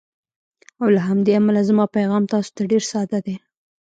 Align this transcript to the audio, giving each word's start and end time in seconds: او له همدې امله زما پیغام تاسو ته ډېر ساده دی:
او 0.81 0.87
له 0.95 1.01
همدې 1.07 1.31
امله 1.39 1.61
زما 1.69 1.85
پیغام 1.97 2.23
تاسو 2.33 2.49
ته 2.55 2.61
ډېر 2.71 2.83
ساده 2.91 3.19
دی: 3.25 3.35